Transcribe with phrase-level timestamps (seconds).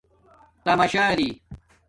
[0.65, 1.41] تماشااری